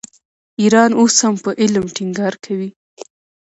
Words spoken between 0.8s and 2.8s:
اوس هم په علم ټینګار کوي.